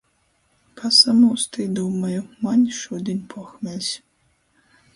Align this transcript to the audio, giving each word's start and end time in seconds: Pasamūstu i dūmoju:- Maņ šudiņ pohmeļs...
Pasamūstu 0.79 1.61
i 1.65 1.67
dūmoju:- 1.79 2.23
Maņ 2.47 2.65
šudiņ 2.81 3.23
pohmeļs... 3.35 3.95